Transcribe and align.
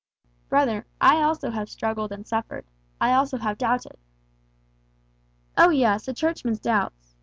"Brother, 0.49 0.87
I 0.99 1.17
also 1.21 1.51
have 1.51 1.69
struggled 1.69 2.11
and 2.11 2.25
suffered. 2.25 2.65
I 2.99 3.13
also 3.13 3.37
have 3.37 3.59
doubted." 3.59 3.99
"Oh 5.55 5.69
yes, 5.69 6.07
a 6.07 6.13
Churchman's 6.15 6.59
doubts! 6.59 7.15